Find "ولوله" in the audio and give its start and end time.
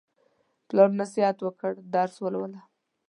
2.19-2.59